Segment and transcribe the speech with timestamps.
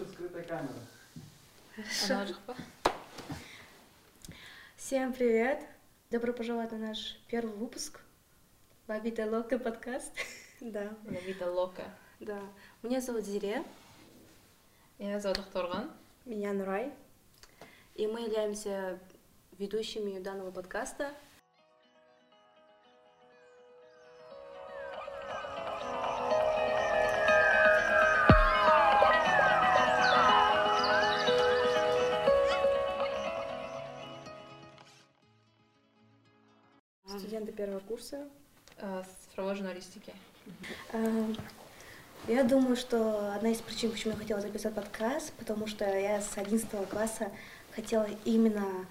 [0.00, 0.72] пишет скрытая камера.
[2.06, 2.34] Хорошо.
[4.76, 5.62] Всем привет!
[6.10, 8.00] Добро пожаловать на наш первый выпуск
[8.88, 10.12] Лабита Лока подкаст.
[10.60, 11.84] да, Лавита Лока.
[12.18, 12.40] да.
[12.82, 13.62] Меня зовут Зире,
[14.98, 15.90] Меня зовут Ахторган.
[16.24, 16.92] меня Нурай,
[17.94, 18.98] и мы являемся
[19.58, 21.12] ведущими данного подкаста.
[37.18, 38.28] Студенты первого курса.
[38.78, 40.12] э, цифровой журналистики.
[40.92, 41.36] Эм,
[42.28, 46.36] Я думаю, что одна из причин, почему я хотела записать подкаст, потому что я с
[46.36, 47.30] 11 класса
[47.74, 48.86] хотела именно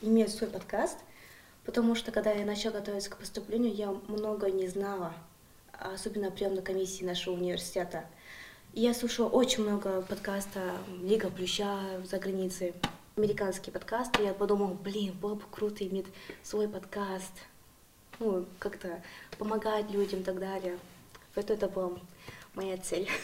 [0.00, 0.96] иметь свой подкаст,
[1.64, 5.12] потому что когда я начала готовиться к поступлению, я много не знала,
[5.72, 8.04] особенно приемной комиссии нашего университета.
[8.74, 12.74] И я слушала очень много подкаста Лига Плюща за границей,
[13.16, 14.24] американские подкасты.
[14.24, 16.04] Я подумала, блин, было бы круто иметь
[16.42, 17.32] свой подкаст,
[18.18, 19.02] ну, как-то
[19.38, 20.78] помогать людям и так далее.
[21.34, 21.92] Поэтому это была
[22.54, 23.08] моя цель.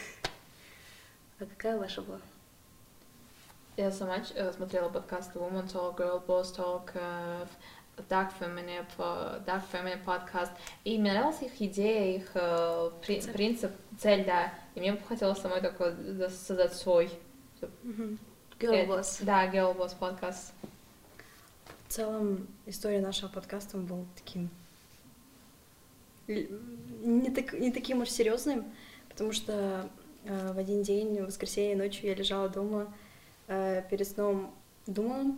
[1.39, 2.21] А какая ваша была?
[3.75, 7.45] Я сама э, смотрела подкасты Woman Talk, Girl Boss Talk, э,
[8.09, 10.51] Dark Feminine, по- Dark Feminine подкаст.
[10.85, 14.53] И мне нравилась их идея, их э, принцип, цель, да.
[14.73, 17.11] И мне бы хотелось самой такой да, создать свой.
[18.63, 19.03] Girl Э.
[19.25, 20.53] Да, Girl Boss подкаст.
[21.89, 24.49] В целом, история нашего подкаста был таким
[26.27, 28.63] не, так, не таким уж серьезным,
[29.09, 29.89] потому что
[30.23, 32.93] э, в один день, в воскресенье ночью, я лежала дома,
[33.47, 34.55] э, перед сном
[34.87, 35.35] думала,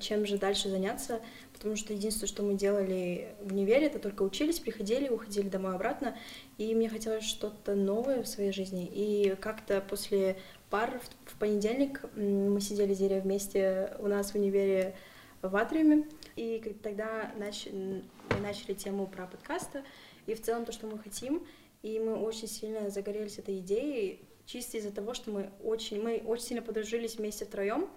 [0.00, 1.20] чем же дальше заняться,
[1.60, 6.16] потому что единственное, что мы делали в универе, это только учились, приходили, уходили домой обратно,
[6.56, 8.90] и мне хотелось что-то новое в своей жизни.
[8.90, 10.38] И как-то после
[10.70, 14.96] пар в, понедельник мы сидели с вместе у нас в универе
[15.42, 18.02] в атриуме, и тогда нач-
[18.40, 19.82] начали тему про подкасты,
[20.24, 21.46] и в целом то, что мы хотим,
[21.82, 26.44] и мы очень сильно загорелись этой идеей, чисто из-за того, что мы очень, мы очень
[26.44, 27.90] сильно подружились вместе втроем,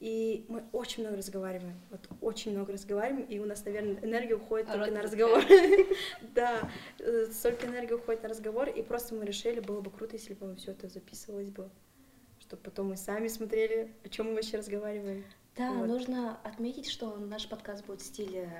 [0.00, 4.66] и мы очень много разговариваем, вот очень много разговариваем, и у нас, наверное, энергия уходит
[4.70, 5.42] только на разговор.
[6.34, 6.68] Да,
[6.98, 10.54] э, столько энергии уходит на разговор, и просто мы решили, было бы круто, если бы
[10.56, 11.70] все это записывалось бы,
[12.40, 15.24] чтобы потом мы сами смотрели, о чем мы вообще разговариваем.
[15.56, 18.50] Да, нужно отметить, что наш подкаст будет в стиле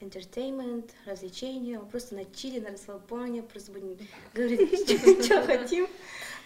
[0.00, 3.98] entertainment, развлечения, просто на чили, на расслабоне, просто будем
[4.34, 4.88] говорить,
[5.24, 5.86] что- хотим.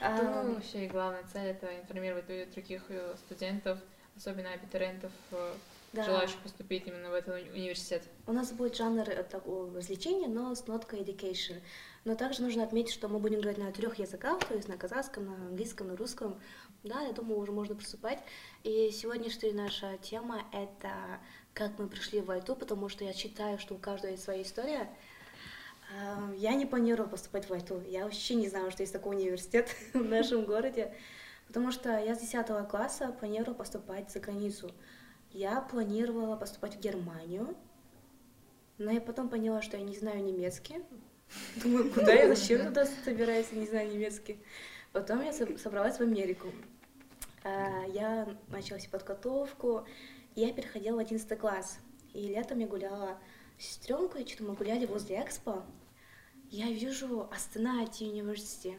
[0.01, 3.79] А, Думаю, вообще и главная цель это информировать дру- других э, студентов,
[4.17, 5.55] особенно абитуриентов, э,
[5.93, 6.05] да.
[6.05, 8.03] желающих поступить именно в этот уни- университет.
[8.27, 11.61] У нас будет жанр э, такого развлечения, но с ноткой education.
[12.05, 15.27] Но также нужно отметить, что мы будем говорить на трех языках, то есть на казахском,
[15.27, 16.41] на английском, на русском.
[16.85, 18.21] Да, я думаю, уже можно приступать.
[18.63, 20.91] И сегодняшняя наша тема— это
[21.53, 24.91] как мы пришли в Айту, потому что я считаю, что у каждого есть своя история.
[25.91, 27.83] А, Я не планировала поступать в Айту.
[27.89, 30.95] Я вообще не знала, что есть такой университет в нашем городе.
[31.57, 34.75] Потому что я с 10 класса планировала поступать за границу.
[35.31, 37.57] Я планировала поступать в Германию,
[38.77, 40.85] но я потом поняла, что я не знаю немецкий.
[41.65, 44.39] Думаю, куда я, зачем туда собираюсь, не знаю немецкий.
[44.93, 46.49] Потом я со- собралась в Америку.
[47.43, 49.87] А, Я начала себе подготовку,
[50.35, 51.79] я переходила в 11 класс.
[52.13, 53.19] И летом я гуляла
[53.59, 55.63] с сестренкой, что-то мы гуляли возле Экспо.
[56.51, 58.77] Я вижу Астана IT университет.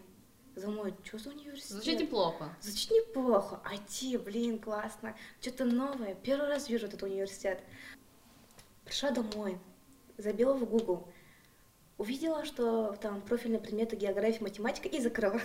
[0.58, 1.70] Думаю, что за университет?
[1.70, 2.50] Звучит неплохо.
[2.62, 3.62] Звучит неплохо.
[3.64, 5.16] IT, блин, классно.
[5.40, 6.16] Что-то новое.
[6.16, 7.62] Первый раз вижу этот университет.
[8.84, 9.60] Пришла домой,
[10.18, 11.08] забила в Google.
[12.00, 15.40] Увидела, что там профильные предметы география, математика и закрыла.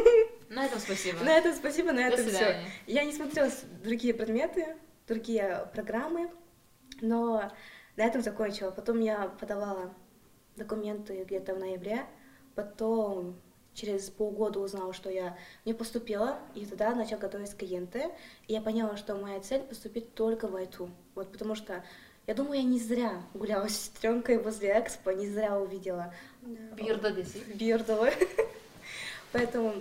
[0.50, 1.20] На этом спасибо.
[1.24, 2.60] На этом спасибо, на До этом все.
[2.86, 3.50] Я не смотрела
[3.82, 4.76] другие предметы,
[5.06, 6.30] другие программы,
[7.02, 7.52] но
[7.96, 8.70] на этом закончила.
[8.70, 9.94] Потом я подавала
[10.56, 12.06] документы где-то в ноябре,
[12.54, 13.38] потом
[13.78, 18.60] через полгода узнала, что я не поступила, и тогда начала готовить к ЕНТ, и я
[18.60, 20.90] поняла, что моя цель поступить только в АЙТУ.
[21.14, 21.84] Вот потому что
[22.26, 27.14] я думаю, я не зря гуляла с сестренкой возле Экспо, не зря увидела Бирда.
[27.54, 28.10] Бирдова.
[29.32, 29.74] Поэтому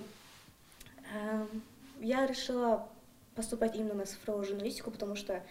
[1.13, 1.63] эм,
[1.99, 2.87] я решила
[3.35, 5.43] поступать именно на цифровую журналистику, потому что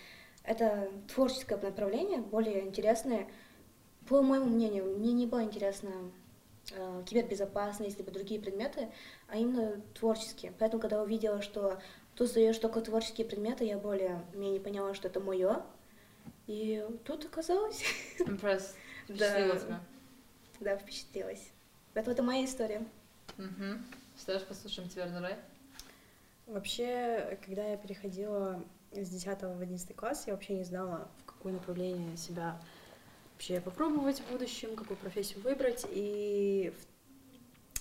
[0.44, 3.26] это творческое направление, более интересное.
[4.08, 5.90] По моему мнению, мне не было интересно
[7.06, 8.88] кибербезопасность, либо другие предметы,
[9.28, 10.52] а именно творческие.
[10.58, 11.78] Поэтому, когда увидела, что
[12.14, 15.62] тут сдаешь только творческие предметы, я более-менее поняла, что это мое.
[16.46, 17.82] И тут оказалось,
[18.20, 18.74] Impressed.
[19.08, 19.14] Да.
[19.14, 19.80] Впечатлила тебя.
[20.60, 21.50] да, впечатлилась.
[21.94, 22.84] Поэтому это моя история.
[23.38, 23.78] Угу.
[24.18, 25.36] Что ж, послушаем тебя, Нурай.
[26.46, 28.62] Вообще, когда я переходила
[28.92, 32.60] с 10 в 11 класс, я вообще не знала, в какое направление себя
[33.36, 35.84] вообще попробовать в будущем, какую профессию выбрать.
[35.90, 36.72] И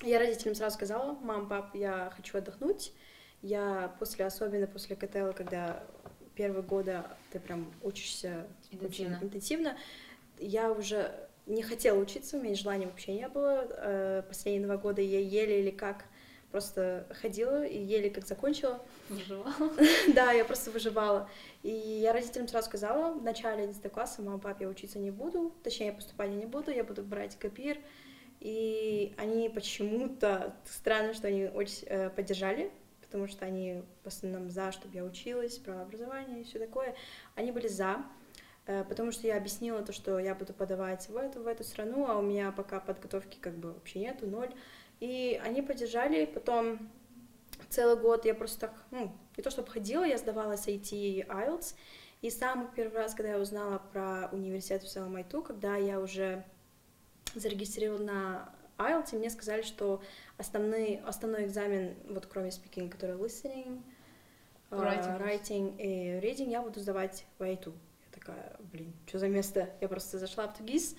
[0.03, 2.91] я родителям сразу сказала, мам, пап, я хочу отдохнуть.
[3.41, 5.81] Я после, особенно после КТЛ, когда
[6.35, 9.15] первые года ты прям учишься Интенсивно.
[9.15, 9.77] очень интенсивно,
[10.39, 11.15] я уже
[11.45, 13.65] не хотела учиться, у меня желания вообще не было.
[13.69, 16.03] Э, Последние два года я еле или как
[16.55, 18.81] просто ходила и еле как закончила.
[19.09, 19.53] Выживала.
[20.15, 21.29] Да, я просто выживала.
[21.63, 25.53] И я родителям сразу сказала в начале 11 класса, мама, пап, я учиться не буду,
[25.63, 27.77] точнее, я поступать не буду, я буду брать копир.
[28.39, 32.71] И они почему-то, странно, что они очень э, поддержали,
[33.01, 36.95] потому что они в основном за, чтобы я училась, про образование и все такое.
[37.35, 37.97] Они были за,
[38.65, 42.07] э, потому что я объяснила то, что я буду подавать в эту, в эту страну,
[42.07, 44.53] а у меня пока подготовки как бы вообще нету, ноль.
[44.99, 46.79] И они поддержали, потом
[47.69, 51.75] целый год я просто так, ну, не то чтобы ходила, я сдавала SAT и IELTS,
[52.21, 56.43] и самый первый раз, когда я узнала про университет в Саламайту, когда я уже
[57.35, 60.01] зарегистрировала на IELTS, и мне сказали, что
[60.37, 63.81] основной, основной экзамен, вот кроме speaking, который listening,
[64.71, 65.21] э, Writing.
[65.21, 67.73] writing и reading, я буду сдавать в ITU.
[67.73, 69.69] Я такая, блин, что за место?
[69.81, 70.95] Я просто зашла в Тугис,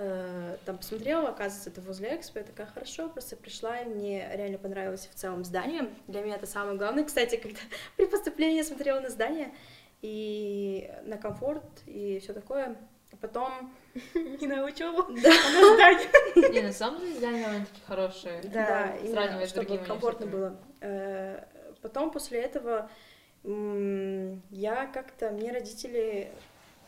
[0.00, 4.58] э, там посмотрела, оказывается, это возле Экспо, я такая, хорошо, просто пришла, и мне реально
[4.58, 5.88] понравилось в целом здание.
[6.08, 7.60] Для меня это самое главное, кстати, когда
[7.96, 9.52] при поступлении я смотрела на здание
[10.02, 12.76] и на комфорт и все такое.
[13.12, 13.72] А Потом
[14.14, 15.02] И на учебу.
[15.22, 15.30] Да.
[15.30, 16.50] на здание.
[16.52, 18.40] Не, на самом деле здания довольно-таки хорошие.
[18.44, 20.60] Да, именно, сравнивая с чтобы другими комфортно было.
[20.80, 21.44] Э,
[21.82, 22.90] Потом после этого
[23.42, 26.30] я как-то, мне родители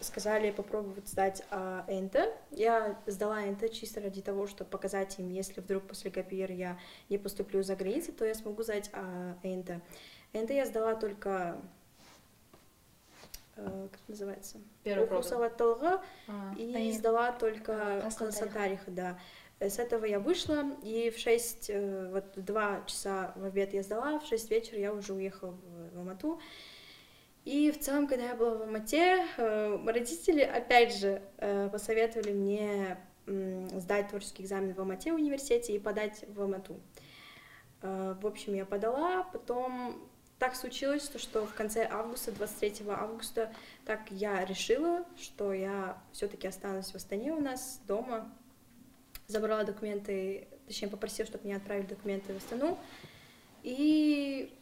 [0.02, 2.16] сказали попробовать сдать а, НТ.
[2.50, 6.78] Я сдала НТ чисто ради того, чтобы показать им, если вдруг после КПР я
[7.08, 9.82] не поступлю за границей, то я смогу сдать а, НТ.
[10.32, 11.60] НТ я сдала только,
[13.56, 14.58] э, как называется?
[14.82, 15.20] Первый пробы.
[15.20, 16.98] Ухусалатталга, А, и Понятно.
[16.98, 18.25] сдала только Краснотариха.
[18.25, 19.19] Краснотариха, да.
[19.60, 23.82] С этого я вышла, и в 6, э, вот в 2 часа в обед я
[23.82, 26.40] сдала, в 6 вечера я уже уехала в, в Алмату.
[27.44, 32.98] И в целом, когда я была в Алмате, э, родители, опять же, э, посоветовали мне
[33.24, 36.80] сдать творческий экзамен в Алмате в университете и подать в Алмату.
[37.82, 40.08] Э, В общем, я подала, потом
[40.38, 43.52] так случилось, то, что в конце августа, 23 августа,
[43.84, 48.28] так я решила, что я все-таки останусь в Астане у нас дома.
[49.28, 52.76] Забрала документы, точнее попросила, чтобы мне отправили документы в Астану.
[53.62, 54.52] И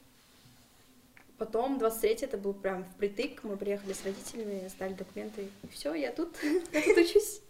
[1.41, 6.13] потом 23 это был прям впритык, мы приехали с родителями, сдали документы, и все, я
[6.13, 6.37] тут,
[6.73, 7.41] я тут учусь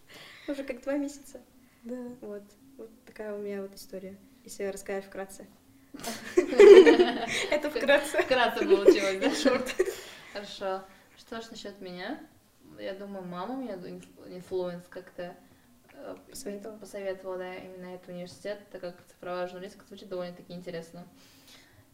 [0.46, 1.40] уже как два месяца.
[1.82, 1.96] Да.
[2.20, 2.44] Вот,
[2.78, 5.44] вот такая у меня вот история, если рассказать вкратце.
[7.50, 8.22] Это вкратце.
[8.22, 9.34] Вкратце получилось, да?
[9.34, 9.74] Short.
[10.32, 10.84] Хорошо.
[11.18, 12.20] Что ж насчет меня?
[12.78, 15.34] Я думаю, мама мне influence как-то
[15.94, 16.78] э, Посоветовала?
[16.78, 21.08] посоветовала, да, именно этот университет, так как цифровая журналистика звучит довольно-таки интересно.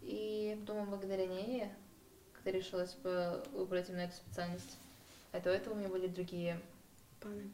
[0.02, 1.70] И думаю, благодаря ней
[2.46, 4.78] как-то решилась бы выбрать именно эту специальность.
[5.32, 6.60] А до этого у меня были другие,
[7.20, 7.50] планы.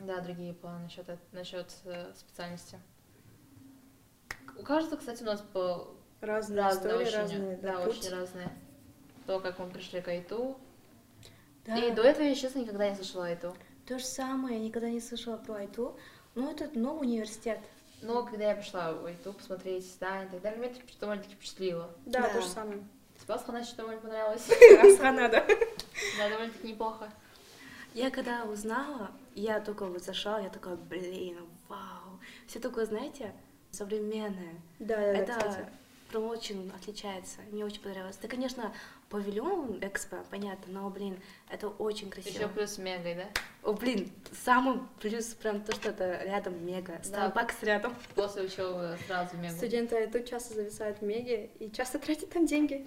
[0.00, 2.78] да, другие планы насчет, насчет э, специальности.
[4.58, 5.88] У каждого, кстати, у нас по
[6.20, 7.98] Разные разные истории, очень, разные да, путь.
[7.98, 8.52] очень разные.
[9.26, 10.56] То, как мы пришли к Айту.
[11.66, 11.76] Да.
[11.78, 13.54] И до этого я, честно, никогда не слышала Айту.
[13.86, 15.96] То же самое, я никогда не слышала про Айту.
[16.34, 17.60] Но это новый университет.
[18.02, 21.90] Но когда я пришла в Айту посмотреть здание и так далее, меня это довольно-таки впечатлило.
[22.06, 22.28] Да, Да.
[22.34, 22.84] то же самое.
[23.28, 24.48] Асхана что довольно понравилось.
[24.82, 25.44] Асхана, да.
[26.18, 27.10] Да, довольно-таки неплохо.
[27.94, 31.38] Я когда узнала, я только вот зашла, я такая, блин,
[31.68, 32.18] вау.
[32.46, 33.32] Все такое, знаете,
[33.70, 34.54] современное.
[34.80, 35.68] Да, да, да, Это кстати.
[36.10, 37.38] прям очень отличается.
[37.52, 38.16] Мне очень понравилось.
[38.20, 38.72] Да, конечно,
[39.10, 42.34] павильон экспо, понятно, но, блин, это очень красиво.
[42.34, 43.28] Еще плюс мегой, да?
[43.62, 44.10] О, блин,
[44.44, 46.94] самый плюс прям то, что это рядом мега.
[47.04, 47.94] Starbucks рядом.
[48.16, 49.54] После учебы сразу мегу.
[49.56, 52.86] Студенты тут часто зависают в Меге и часто тратят там деньги.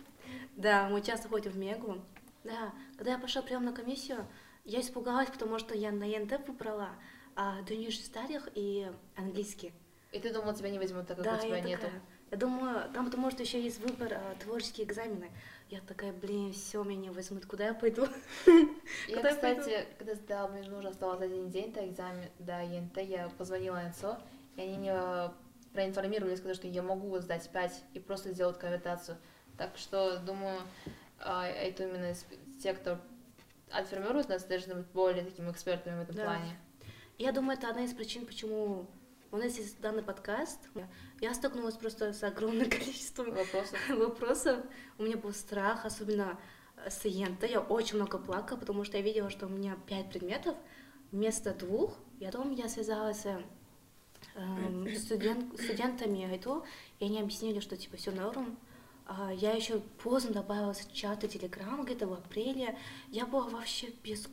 [0.58, 2.02] Да, мы часто ходим в Мегу.
[2.44, 4.28] Да, когда я пошла прямо на комиссию,
[4.66, 6.90] я испугалась, потому что я на ЕНТ выбрала
[7.36, 9.72] а, Дуниш Старих и английский.
[10.12, 11.84] И ты думал, тебя не возьмут, так как да, у тебя я нету.
[11.84, 12.02] такая.
[12.32, 15.30] Я думаю, там потому что еще есть выбор а, творческие экзамены.
[15.70, 18.08] Я такая, блин, все меня не возьмут, куда я пойду?
[19.08, 22.98] Я, Куда я кстати, когда сдала, мне нужно осталось один день до экзамена, до ЕНТ,
[23.00, 24.20] я позвонила НСО,
[24.56, 25.34] и они меня
[25.74, 29.18] проинформировали, сказали, что я могу сдать 5 и просто сделать конвертацию.
[29.58, 30.60] Так что, думаю,
[31.20, 32.14] а, это именно
[32.62, 33.00] те, кто
[33.72, 36.24] отформирует нас, должны быть более такими экспертами в этом Да.
[36.26, 36.58] плане.
[37.18, 38.86] Я думаю, это одна из причин, почему
[39.32, 40.60] у нас есть данный подкаст.
[41.20, 43.80] Я столкнулась просто с огромным количеством Вопросов.
[43.90, 44.66] вопросов.
[44.98, 46.40] У меня был страх, особенно
[46.88, 47.48] с Иента.
[47.48, 50.56] Я очень много плакала, потому что я видела, что у меня пять предметов
[51.12, 51.98] вместо двух.
[52.20, 53.42] Я потом я связалась с
[54.36, 56.64] эм, студент, студентами ГайТУ,
[57.00, 58.58] и они объяснили, что типа все норм.
[59.10, 62.78] А я еще поздно добавилась в чаты Телеграм где-то в апреле.
[63.10, 64.28] Я была вообще без...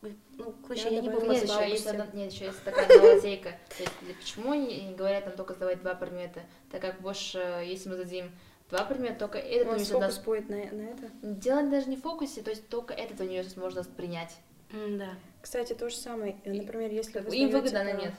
[0.00, 3.50] Ну, короче, Я я не была Нет, еще есть нет, еще есть такая лазейка.
[3.76, 6.40] То есть, для- почему они не говорят там только сдавать два предмета?
[6.70, 8.30] Так как больше, если мы зададим
[8.70, 11.10] два предмета, только этот У нас университет фокус даст- будет на, на это.
[11.22, 14.36] Дело даже не в фокусе, то есть только этот университет можно принять.
[14.72, 15.14] М, Да.
[15.40, 16.36] Кстати, то же самое.
[16.44, 18.14] Э, Например, если вы им выгодно, а нам нет.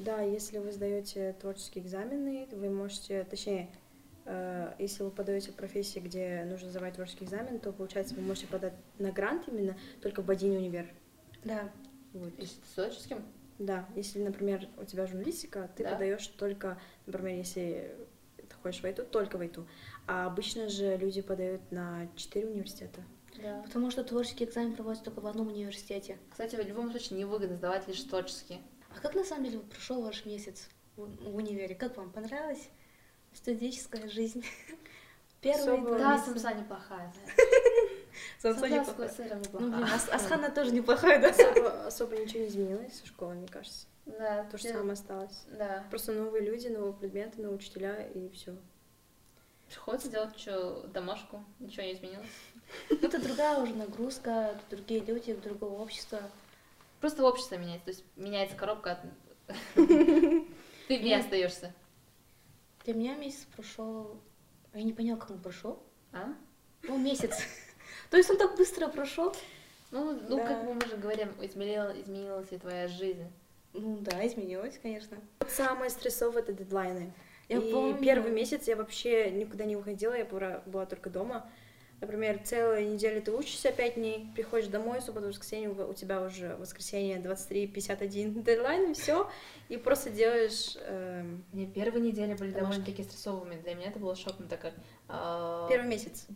[0.00, 3.76] Да, если вы сдаете творческие экзамены, вы можете, точнее, э,
[4.78, 8.74] если вы подаете в профессии, где нужно сдавать творческий экзамен, то получается вы можете подать
[8.98, 10.86] на грант именно только в один универ.
[11.44, 11.70] Да.
[12.12, 12.32] Вот.
[12.38, 13.24] Если с творческим,
[13.58, 15.92] Да, если, например, у тебя журналистика, ты Да.
[15.92, 17.94] подаешь только, например, если
[18.36, 19.60] ты хочешь войти, только войти.
[20.06, 23.00] А обычно же люди подают на четыре университета.
[23.42, 23.62] да.
[23.64, 26.18] Потому что творческий экзамен проводится только в одном университете.
[26.30, 28.60] Кстати, в любом случае невыгодно сдавать лишь творческие.
[28.96, 31.74] А как на самом деле прошел ваш месяц в, в универе?
[31.74, 32.68] Как вам понравилась
[33.36, 34.44] студенческая жизнь?
[35.42, 37.12] Два Да, самса неплохая.
[37.12, 37.50] знаешь.
[38.38, 39.40] Самса неплохая.
[39.60, 41.86] Ну, Асхана тоже неплохая, да?
[41.86, 43.86] Особо, ничего не изменилось со школы, мне кажется.
[44.06, 45.44] Да, То же самое осталось.
[45.58, 45.84] Да.
[45.90, 48.56] Просто новые люди, новые предметы, новые учителя и все.
[49.68, 52.26] Приходится делать что, домашку, ничего не изменилось.
[52.88, 56.20] Ну, Это другая уже нагрузка, это другие люди, другое общество.
[57.00, 58.98] Просто общество меняется, то есть меняется коробка от...
[59.74, 61.74] Ты в ней остаешься.
[62.86, 64.16] Для меня месяц прошел.
[64.72, 65.82] Я не поняла, как он прошел.
[66.12, 66.32] А?
[66.84, 67.36] Ну, месяц.
[68.10, 69.34] То есть он так быстро прошел?
[69.90, 70.46] Ну, ну Да.
[70.46, 73.26] как мы уже говорим, изменила, изменилась и твоя жизнь.
[73.72, 75.18] Ну да, изменилось, конечно.
[75.40, 77.12] Вот самое стрессовое это дедлайны.
[77.48, 77.98] Я и помню.
[77.98, 81.50] первый месяц я вообще никуда не выходила, я была, была только дома.
[82.00, 87.16] Например, целую неделю ты учишься 5 дней, приходишь домой, субботу, воскресенье, у тебя уже воскресенье
[87.18, 89.30] 23.51 дедлайн, и все,
[89.70, 92.60] и просто делаешь эм, Мне первые недели были Домашки.
[92.80, 93.56] довольно-таки стрессовыми.
[93.62, 94.74] Для меня это было шоком, так как...
[95.08, 96.26] а, первый месяц.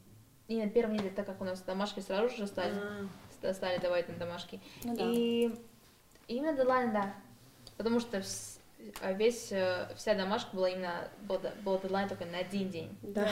[0.49, 3.07] И на первой неделе, так как у нас домашки сразу же стали, А,
[3.53, 4.61] ст- стали давать на домашки.
[4.83, 5.05] ну да.
[5.07, 5.55] И
[6.27, 7.15] именно дедлайн, да.
[7.77, 8.23] Потому что
[9.03, 12.97] а весь, э, вся домашка была именно, был, д- был дедлайн только на один день.
[13.03, 13.29] Да.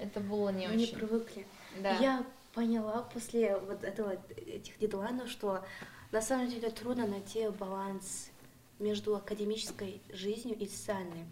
[0.00, 0.96] Это было не Мы не очень.
[0.96, 1.46] привыкли.
[1.80, 1.96] Да.
[1.98, 5.64] Я поняла после вот этого, этих дедлайнов, что
[6.10, 8.30] на самом деле трудно найти баланс
[8.78, 11.26] между академической жизнью и социальной.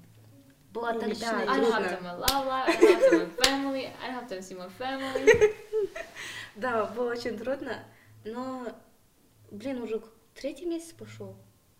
[0.73, 4.13] Было Ну, так да, I have to my life, I have to my family, I
[4.13, 5.55] have to see my family.
[6.57, 7.79] Да, было очень трудно,
[8.25, 8.67] но,
[9.51, 10.03] блин, уже
[10.35, 11.37] третий месяц пошел.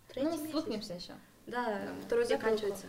[0.07, 0.89] Третий Ну, месяц.
[1.03, 1.13] еще.
[1.47, 2.87] Да, Второй я заканчивается.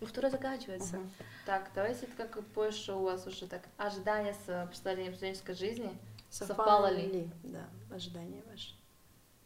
[0.00, 0.96] Ну, второй заканчивается.
[0.96, 1.10] Мгм.
[1.44, 5.90] Так, давайте как больше у вас уже так ожидания с представлением студенческой жизни.
[6.30, 7.06] Совпало Совпало ли?
[7.08, 7.30] ли?
[7.42, 8.74] Да, ожидания ваши.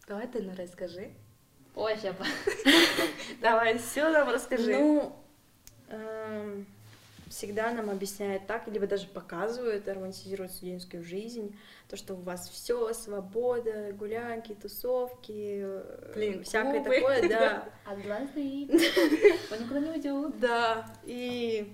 [0.06, 1.10] Давай ты, ну, расскажи.
[1.74, 2.14] Ой, сейчас
[3.40, 4.72] Давай, все нам расскажи.
[4.76, 5.16] Ну,
[5.88, 6.66] эм,
[7.28, 12.92] всегда нам объясняют так, либо даже показывают, романтизируют студенческую жизнь, то, что у вас все
[12.94, 16.94] свобода, гулянки, тусовки, э, Блин, всякое клубы.
[16.94, 17.68] такое, да.
[17.84, 18.68] Отглазный.
[19.50, 20.38] Он никуда не уйдет.
[20.40, 21.72] Да, и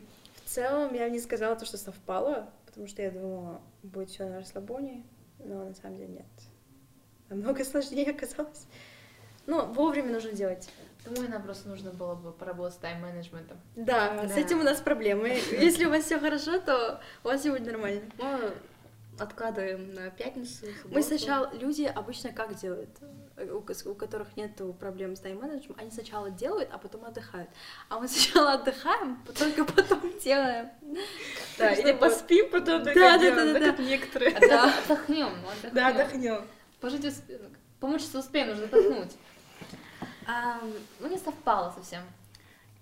[0.52, 5.04] целом я не сказала то, что совпало, потому что я думала, будет все на расслабоне,
[5.38, 6.26] но на самом деле нет.
[7.28, 8.66] Намного сложнее оказалось.
[9.46, 10.68] Ну, вовремя нужно делать.
[11.04, 13.58] Думаю, нам просто нужно было бы поработать с тайм-менеджментом.
[13.74, 14.40] Да, с Да.
[14.40, 15.28] этим у нас проблемы.
[15.50, 18.02] Если у вас все хорошо, то у вас все будет нормально.
[19.18, 20.64] Мы откладываем на пятницу.
[20.66, 21.02] Мы субботу.
[21.02, 22.90] сначала, люди обычно как делают,
[23.36, 27.50] у, у которых нет проблем с тайм-менеджментом, они сначала делают, а потом отдыхают.
[27.88, 30.70] А мы сначала отдыхаем, только потом делаем.
[31.58, 34.32] Да, или поспим потом, Да, да, да, да, как некоторые.
[34.40, 34.74] Да.
[34.84, 35.74] Отдохнем, отдохнем.
[35.74, 36.44] Да, отдохнем.
[36.80, 37.22] Пожить.
[37.80, 39.12] Помучиться успеем, нужно отдохнуть.
[41.00, 42.02] Ну, не совпало совсем.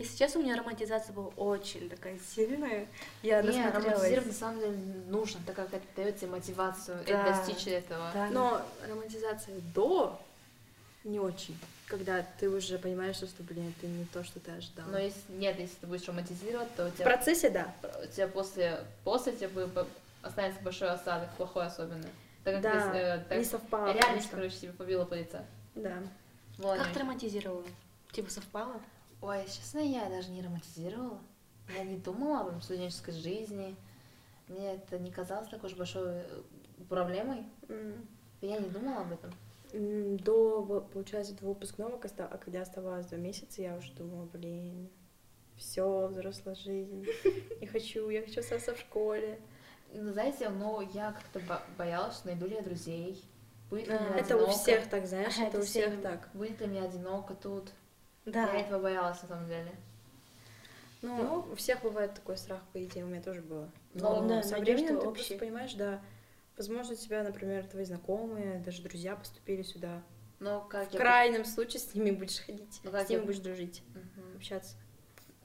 [0.01, 2.87] И сейчас у меня романтизация была очень такая сильная.
[3.23, 4.79] Я Не, романтизировать на самом деле
[5.09, 7.23] нужно, так как это дает тебе мотивацию Да.
[7.37, 8.11] достичь этого.
[8.15, 8.31] Да.
[8.31, 10.19] Но романтизация до
[11.05, 11.55] не очень,
[11.87, 14.87] когда ты уже понимаешь, что, блин, это не то, что ты ожидал.
[14.89, 17.75] Но если нет, если ты будешь романтизировать, то у В тебя, процессе, да.
[18.03, 19.87] у тебя после, после тебя будет
[20.23, 22.09] останется большой осадок, плохой особенно.
[22.45, 23.93] Так как Да, ты, э, так не совпало.
[23.93, 25.37] реальность, короче, тебе побила по лицу.
[25.75, 25.99] Да.
[26.57, 27.65] Не Как ты романтизировала?
[28.13, 28.81] Типа совпало?
[29.23, 31.21] Ой, честно, я даже не романтизировала.
[31.77, 33.77] Я не думала об студенческой жизни.
[34.49, 36.43] Мне это не казалось такой уж большой э,
[36.89, 37.45] проблемой.
[37.69, 38.07] М.
[38.41, 39.33] Я не думала об этом.
[39.73, 44.89] До, получается, до выпускного, а когда оставалось два месяца, я уже думала, блин,
[45.57, 47.07] все, взрослая жизнь.
[47.61, 49.39] Не хочу, я хочу остаться в школе.
[49.93, 53.23] Ну, знаете, ну, я как-то бо- боялась, что найду ли я друзей.
[53.69, 54.59] Будет ли А, мне Это у одиноко.
[54.59, 56.29] всех так, знаешь, Ага, это это у всех так.
[56.35, 57.71] Будет ли мне одиноко тут?
[58.33, 58.53] Да.
[58.53, 59.73] Я этого боялась, на самом деле.
[61.03, 63.71] Ну, Ну, у всех бывает такой страх, по идее, у меня тоже было.
[63.95, 65.11] Ну, Но да, со временем ты общая.
[65.13, 66.01] просто понимаешь, да,
[66.59, 70.03] возможно, у тебя, например, твои знакомые, даже друзья поступили сюда.
[70.41, 70.99] Ну, как В я...
[70.99, 74.37] крайнем случае с ними будешь ходить, Ну, как с ними я- будешь дружить, Мгм.
[74.37, 74.77] общаться.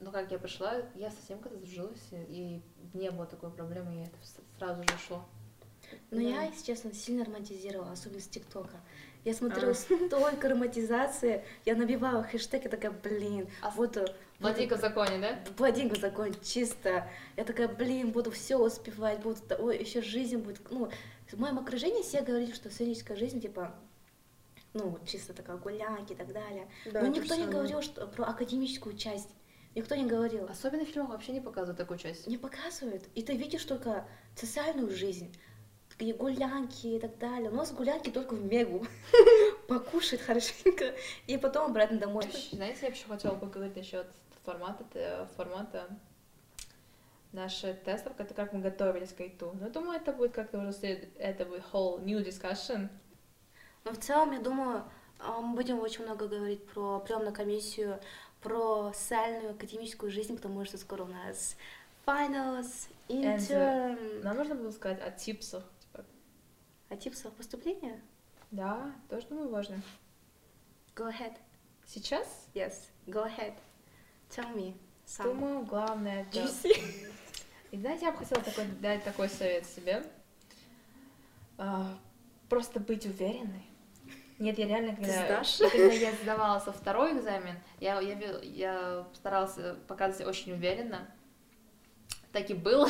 [0.00, 2.60] Ну, как я пришла, я совсем как-то сдружилась, и
[2.92, 4.16] не было такой проблемы, и это
[4.58, 5.24] сразу же шло.
[6.10, 6.22] Но Да.
[6.28, 8.78] я, если честно, сильно романтизировала, особенно с ТикТока.
[9.26, 9.74] Я смотрю А.
[9.74, 14.06] столько романтизации, я набиваю хэштег и такая, блин, А вот э,
[14.38, 15.36] Владика в законе, да?
[15.58, 17.08] Блондинка закон чисто.
[17.36, 20.60] Я такая, блин, буду все успевать, буду, ой, еще жизнь будет.
[20.70, 20.90] Ну,
[21.26, 23.74] в моем окружении все говорили, что студенческая жизнь, типа,
[24.74, 26.68] ну, чисто такая гулянки и так далее.
[26.92, 27.50] Да, Но никто не самое.
[27.50, 29.30] говорил что, про академическую часть.
[29.74, 30.46] Никто не говорил.
[30.48, 32.28] Особенно в фильмах вообще не показывают такую часть.
[32.28, 33.02] Не показывают.
[33.16, 34.06] И ты видишь только
[34.36, 35.34] социальную жизнь.
[35.98, 37.50] Такие гулянки и так далее.
[37.50, 38.86] У нас гулянки только в Мегу.
[39.68, 40.94] Покушать хорошенько.
[41.26, 42.24] И потом обратно домой.
[42.52, 44.06] Знаете, я еще хотела поговорить насчет
[44.44, 45.88] формата, т- формата
[47.32, 49.52] наших тестов, это как мы готовились к ИТУ.
[49.60, 52.88] Но думаю, это будет как-то уже след- это будет whole new discussion.
[53.84, 54.84] Но в целом, я думаю,
[55.18, 58.00] а, мы будем очень много говорить про приемную комиссию,
[58.42, 61.56] про социальную академическую жизнь, потому что скоро у нас
[62.06, 64.22] finals, intern.
[64.22, 65.64] Нам нужно было сказать о типсах.
[66.88, 68.00] А типсов поступления?
[68.50, 69.82] да, тоже думаю важно.
[70.94, 71.36] Go ahead.
[71.84, 72.74] Сейчас, Yes,
[73.06, 73.54] go ahead.
[74.30, 74.74] Tell me.
[75.06, 75.24] Some.
[75.24, 76.40] думаю, главное это...
[76.40, 77.12] Juicy.
[77.70, 80.04] И знаете, я бы хотела такой, дать такой совет себе.
[81.58, 81.96] А,
[82.48, 83.66] просто быть уверенной.
[84.38, 85.58] Нет, я реально, когда, сдашь?
[85.70, 91.08] когда я сдавала со второй экзамен, я, я, я старалась э, показывать очень уверенно.
[92.32, 92.88] Так и было.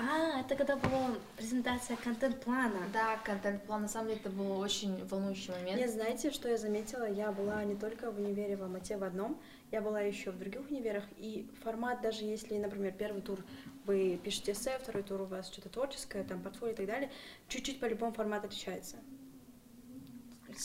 [0.00, 2.88] А, это когда была презентация контент-плана.
[2.92, 5.78] Да, контент-план, на самом деле, это был очень волнующий момент.
[5.78, 7.04] Нет, знаете, что я заметила?
[7.04, 9.38] Я была не только в универе в Алмате в одном,
[9.70, 13.40] я была еще в других универах, и формат, даже если, например, первый тур
[13.84, 17.10] вы пишете эссе, второй тур у вас что-то творческое, там, портфолио и так далее,
[17.48, 18.96] чуть-чуть по-любому формат отличается.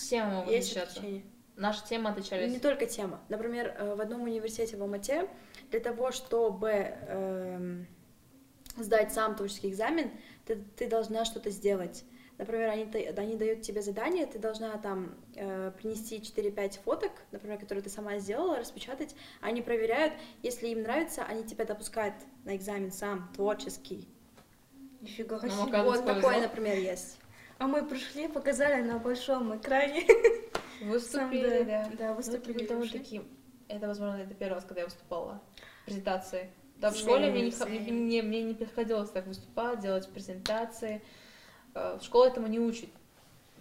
[0.09, 0.99] Темы могут Есть отличаться.
[0.99, 1.23] отличия.
[1.57, 2.51] Наши темы отличались.
[2.51, 3.21] Не только тема.
[3.29, 5.29] Например, э, в одном университете в Алмате
[5.71, 7.87] для того, чтобы эм,
[8.77, 10.11] сдать сам творческий экзамен,
[10.45, 12.03] ты, ты должна что-то сделать.
[12.37, 17.81] Например, они, они дают тебе задание, ты должна там э, принести 4-5 фоток, например, которые
[17.81, 19.15] ты сама сделала, распечатать.
[19.39, 24.09] Они проверяют, если им нравится, они тебя допускают на экзамен сам, творческий.
[24.99, 25.61] Нифига Ну, себе.
[25.63, 27.17] оказывается, Вот такое, например, есть.
[27.57, 30.05] А мы пришли, показали на большом экране.
[30.81, 31.91] Выступили, Сам, да.
[31.97, 32.63] Да, Ну, выступили.
[32.65, 32.99] это ушли.
[32.99, 33.21] довольно-таки...
[33.69, 35.41] Это, возможно, это первый раз, когда я выступала.
[35.85, 36.49] Презентации.
[36.77, 41.01] Да, в школе мне не, мне, мне не приходилось так выступать, делать презентации.
[41.73, 42.89] Э, В школе этому не учат.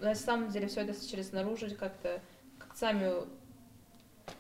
[0.00, 2.20] На самом деле все это через снаружи как-то,
[2.59, 3.12] как сами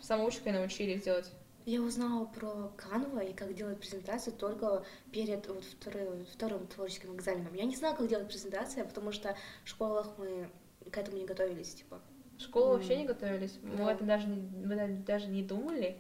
[0.00, 1.30] самоучкой научили их делать.
[1.66, 7.54] Я узнала про Canva и как делать презентацию только перед вот вторым, вторым творческим экзаменом.
[7.54, 9.34] Я не знала, как делать презентации, потому что
[9.64, 10.50] в школах мы
[10.90, 12.02] к этому не готовились, типа.
[12.36, 12.72] В школу М.
[12.74, 13.58] вообще не готовились.
[13.62, 13.92] Мы Да.
[13.92, 15.96] это даже, мы даже не думали.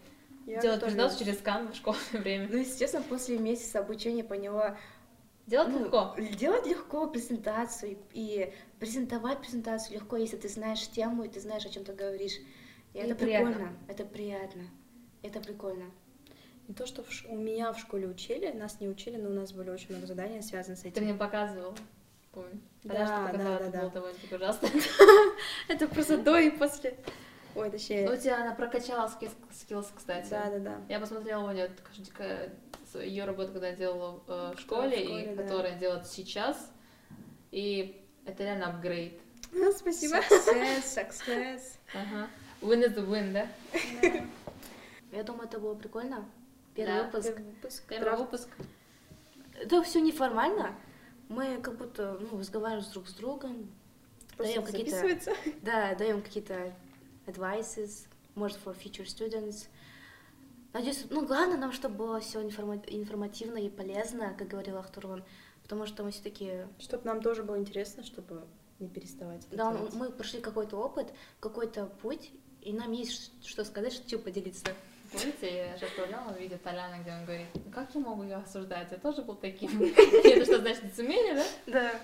[0.46, 1.14] Я делать готовилась.
[1.16, 2.48] презентацию через Canva в школьное время.
[2.50, 4.76] Ну, естественно, после месяца обучения поняла,
[5.46, 6.14] Делать ну, легко.
[6.38, 11.68] Делать легко презентацию и презентовать презентацию легко, если ты знаешь тему и ты знаешь, о
[11.68, 12.32] чем ты говоришь.
[12.94, 13.50] И, И это приятно.
[13.52, 14.62] прикольно, это приятно,
[15.22, 15.84] это прикольно.
[16.66, 19.32] Не то, что в ш- у меня в школе учили, нас не учили, но у
[19.34, 21.04] нас были очень много заданий, связанных с Ты этим.
[21.04, 21.74] мне показывал.
[22.32, 22.58] Помню.
[22.82, 23.80] Да, Тогда да, показала, да, это да.
[23.82, 24.68] было довольно-таки ужасно.
[25.68, 26.96] Это просто до и после.
[27.54, 28.08] Ой, точнее.
[28.08, 29.08] Ну, у тебя она прокачала
[29.52, 30.30] скиллс, кстати.
[30.30, 30.80] Да, да, да.
[30.88, 31.70] Я посмотрела у нее
[32.94, 35.42] ее работу, когда я делала э, в школе, в школе, и да.
[35.42, 36.70] которая делает сейчас.
[37.50, 39.20] И это реально апгрейд.
[39.56, 40.16] Ну, спасибо.
[40.16, 41.60] Success, success.
[41.94, 42.28] Ага.
[42.60, 43.46] Win is the win, да?
[45.12, 46.28] Я думаю, это было прикольно.
[46.74, 47.04] Первый Да.
[47.04, 47.36] выпуск.
[47.36, 47.84] Первый выпуск.
[47.88, 48.48] Первый выпуск.
[49.60, 50.74] Это все неформально.
[51.28, 53.70] Мы как будто ну, разговариваем друг с другом,
[54.36, 55.34] Просто даем какие-то.
[55.62, 56.74] Да, даем какие-то
[57.26, 59.66] advices, может, for future students.
[60.72, 65.22] Надеюсь, ну, главное нам, чтобы было все информативно и полезно, как говорил Ахтурман,
[65.62, 68.44] потому что мы все-таки, Чтобы нам тоже было интересно, чтобы
[68.80, 69.44] не переставать.
[69.46, 69.94] это да, делать.
[69.94, 74.66] мы прошли какой-то опыт, какой-то путь, и нам есть что сказать, что поделиться.
[75.12, 78.90] Помните, я же отправляла видео Толяна, где он говорит, ну как я могу ее осуждать?
[78.90, 79.80] Я тоже был таким.
[80.24, 81.44] Это что значит лицемерие, да?
[81.66, 82.00] Да.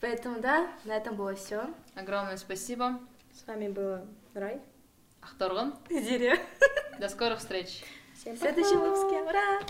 [0.00, 1.72] Поэтому, да, на этом было все.
[1.94, 2.98] Огромное спасибо.
[3.32, 4.04] С вами была
[4.34, 4.60] Рай.
[5.20, 5.74] Ахторган.
[5.90, 6.38] Зире.
[6.98, 7.84] До скорых встреч.
[8.14, 8.52] Всем В пока!
[8.52, 9.20] следующем выпуске.
[9.22, 9.60] Ура!